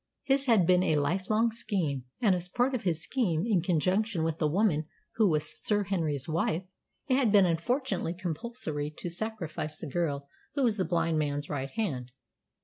His 0.23 0.47
had 0.47 0.65
been 0.65 0.81
a 0.81 0.95
lifelong 0.95 1.51
scheme, 1.51 2.05
and 2.19 2.33
as 2.33 2.47
part 2.49 2.73
of 2.73 2.81
his 2.85 3.03
scheme 3.03 3.45
in 3.45 3.61
conjunction 3.61 4.23
with 4.23 4.39
the 4.39 4.47
woman 4.49 4.87
who 5.17 5.29
was 5.29 5.63
Sir 5.63 5.83
Henry's 5.83 6.27
wife, 6.27 6.63
it 7.07 7.17
had 7.17 7.31
been 7.31 7.45
unfortunately 7.45 8.15
compulsory 8.15 8.89
to 8.97 9.09
sacrifice 9.11 9.77
the 9.77 9.85
girl 9.85 10.27
who 10.55 10.63
was 10.63 10.77
the 10.77 10.85
blind 10.85 11.19
man's 11.19 11.51
right 11.51 11.69
hand. 11.69 12.09